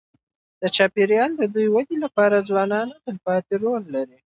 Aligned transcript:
د 0.61 0.63
چاپېریال 0.75 1.31
د 1.55 1.57
ودې 1.73 1.97
لپاره 2.05 2.45
ځوانان 2.49 2.87
تلپاتې 3.03 3.55
رول 3.63 3.83
لري. 3.95 4.19